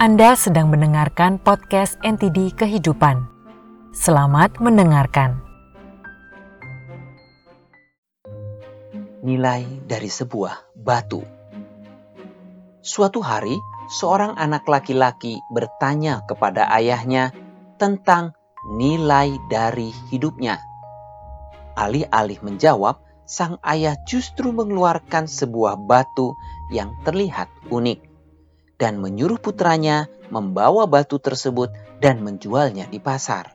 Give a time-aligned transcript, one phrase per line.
[0.00, 3.20] Anda sedang mendengarkan podcast NTD Kehidupan.
[3.92, 5.36] Selamat mendengarkan.
[9.20, 11.20] Nilai dari sebuah batu.
[12.80, 13.52] Suatu hari,
[13.92, 17.36] seorang anak laki-laki bertanya kepada ayahnya
[17.76, 18.32] tentang
[18.80, 20.64] nilai dari hidupnya.
[21.76, 26.32] Alih-alih menjawab, sang ayah justru mengeluarkan sebuah batu
[26.72, 28.09] yang terlihat unik
[28.80, 31.68] dan menyuruh putranya membawa batu tersebut
[32.00, 33.52] dan menjualnya di pasar.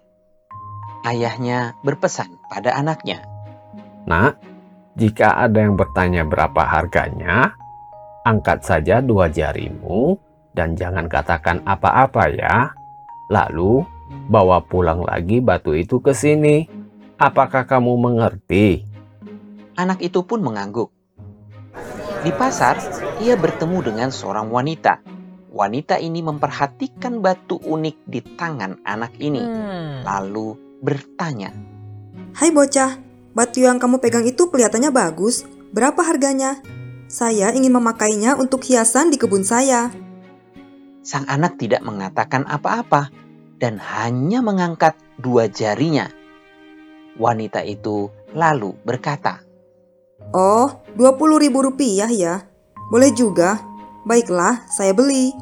[1.01, 3.25] Ayahnya berpesan pada anaknya,
[4.05, 4.37] Nak,
[4.93, 7.57] jika ada yang bertanya berapa harganya,
[8.21, 10.21] angkat saja dua jarimu
[10.53, 12.57] dan jangan katakan apa-apa ya.
[13.33, 13.81] Lalu,
[14.29, 16.69] bawa pulang lagi batu itu ke sini.
[17.17, 18.85] Apakah kamu mengerti?
[19.73, 20.93] Anak itu pun mengangguk.
[22.21, 22.77] Di pasar,
[23.21, 25.14] ia bertemu dengan seorang wanita.
[25.55, 30.03] Wanita ini memperhatikan batu unik di tangan anak ini, Hmm.
[30.03, 31.55] lalu bertanya,
[32.35, 32.99] Hai bocah,
[33.31, 35.47] batu yang kamu pegang itu kelihatannya bagus.
[35.71, 36.59] Berapa harganya?
[37.07, 39.95] Saya ingin memakainya untuk hiasan di kebun saya.
[40.99, 43.07] Sang anak tidak mengatakan apa-apa
[43.55, 46.11] dan hanya mengangkat dua jarinya.
[47.15, 49.39] Wanita itu lalu berkata,
[50.35, 52.43] Oh, 20 ribu rupiah ya?
[52.91, 53.74] Boleh juga.
[54.05, 55.33] Baiklah, saya beli.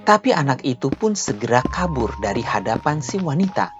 [0.00, 3.76] Tapi anak itu pun segera kabur dari hadapan si wanita.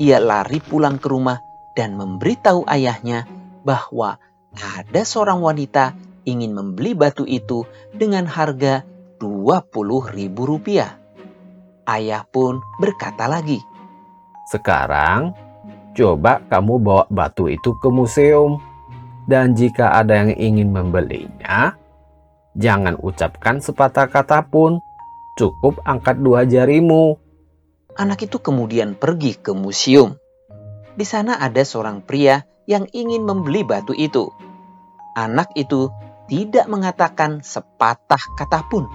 [0.00, 1.36] Ia lari pulang ke rumah
[1.76, 3.28] dan memberitahu ayahnya
[3.60, 4.16] bahwa
[4.56, 5.92] ada seorang wanita
[6.24, 8.88] ingin membeli batu itu dengan harga
[9.20, 10.96] 20 ribu rupiah.
[11.84, 13.60] Ayah pun berkata lagi,
[14.48, 15.36] Sekarang,
[15.92, 18.56] coba kamu bawa batu itu ke museum.
[19.28, 21.76] Dan jika ada yang ingin membelinya,
[22.58, 24.82] jangan ucapkan sepatah kata pun.
[25.38, 27.14] Cukup angkat dua jarimu.
[27.94, 30.18] Anak itu kemudian pergi ke museum.
[30.98, 34.26] Di sana ada seorang pria yang ingin membeli batu itu.
[35.14, 35.94] Anak itu
[36.26, 38.90] tidak mengatakan sepatah kata pun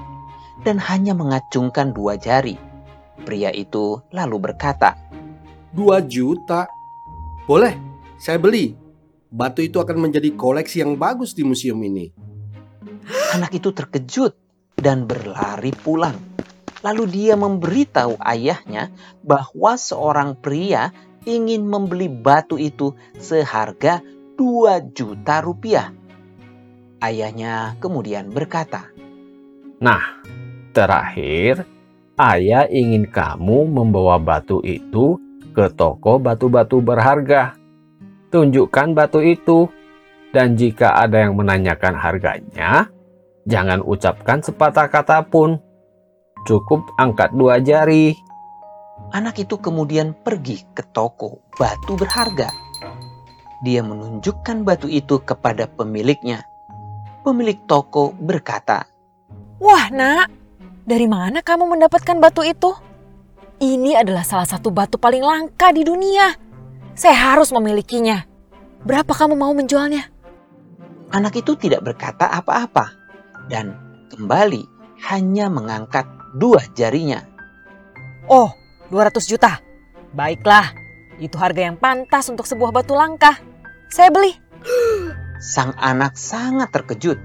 [0.68, 2.60] dan hanya mengacungkan dua jari.
[3.24, 5.00] Pria itu lalu berkata,
[5.74, 6.70] 2 juta.
[7.50, 7.74] Boleh,
[8.22, 8.78] saya beli.
[9.34, 12.14] Batu itu akan menjadi koleksi yang bagus di museum ini.
[13.34, 14.38] Anak itu terkejut
[14.78, 16.14] dan berlari pulang.
[16.86, 18.94] Lalu dia memberitahu ayahnya
[19.26, 20.94] bahwa seorang pria
[21.26, 24.06] ingin membeli batu itu seharga
[24.38, 25.90] 2 juta rupiah.
[27.02, 28.94] Ayahnya kemudian berkata,
[29.82, 30.22] Nah,
[30.70, 31.66] terakhir,
[32.22, 35.18] ayah ingin kamu membawa batu itu
[35.58, 37.58] ke toko batu-batu berharga.
[38.30, 39.74] Tunjukkan batu itu,
[40.30, 42.94] dan jika ada yang menanyakan harganya,
[43.48, 45.60] jangan ucapkan sepatah kata pun.
[46.44, 48.16] Cukup angkat dua jari.
[49.16, 52.52] Anak itu kemudian pergi ke toko batu berharga.
[53.64, 56.44] Dia menunjukkan batu itu kepada pemiliknya.
[57.24, 58.84] Pemilik toko berkata,
[59.64, 60.28] Wah, Nak,
[60.84, 62.76] dari mana kamu mendapatkan batu itu?
[63.64, 66.36] Ini adalah salah satu batu paling langka di dunia.
[66.92, 68.28] Saya harus memilikinya.
[68.84, 70.12] Berapa kamu mau menjualnya?
[71.16, 73.03] Anak itu tidak berkata apa-apa
[73.52, 73.76] dan
[74.14, 74.68] kembali
[75.10, 77.24] hanya mengangkat dua jarinya.
[78.30, 78.56] Oh,
[78.88, 79.60] 200 juta.
[80.14, 80.72] Baiklah,
[81.20, 83.36] itu harga yang pantas untuk sebuah batu langka.
[83.90, 84.32] Saya beli.
[85.54, 87.20] Sang anak sangat terkejut.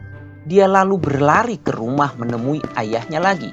[0.49, 3.53] Dia lalu berlari ke rumah menemui ayahnya lagi.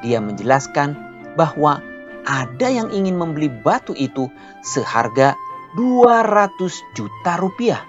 [0.00, 0.94] Dia menjelaskan
[1.34, 1.82] bahwa
[2.24, 4.30] ada yang ingin membeli batu itu
[4.62, 5.36] seharga
[5.76, 6.54] 200
[6.94, 7.82] juta rupiah.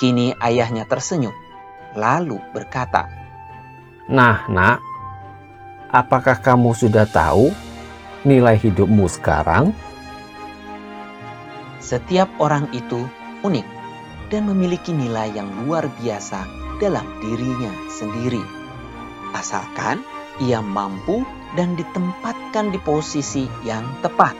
[0.00, 1.34] Kini ayahnya tersenyum,
[1.98, 3.10] lalu berkata,
[4.08, 4.80] Nah, nak,
[5.90, 7.50] apakah kamu sudah tahu
[8.22, 9.74] nilai hidupmu sekarang?
[11.82, 13.04] Setiap orang itu
[13.42, 13.66] unik
[14.32, 16.46] dan memiliki nilai yang luar biasa
[16.78, 18.40] dalam dirinya sendiri.
[19.36, 20.00] Asalkan
[20.38, 21.26] ia mampu
[21.56, 24.36] dan ditempatkan di posisi yang tepat.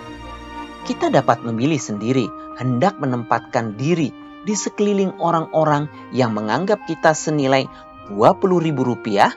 [0.88, 2.24] Kita dapat memilih sendiri
[2.56, 7.68] hendak menempatkan diri di sekeliling orang-orang yang menganggap kita senilai
[8.08, 9.28] 20 ribu rupiah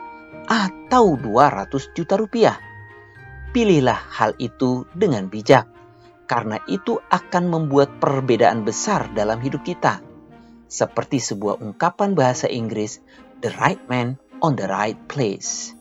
[0.48, 2.56] atau 200 juta rupiah.
[3.52, 5.68] Pilihlah hal itu dengan bijak
[6.31, 10.00] karena itu akan membuat perbedaan besar dalam hidup kita.
[10.72, 13.04] Seperti sebuah ungkapan bahasa Inggris,
[13.44, 15.75] the right man on the right place.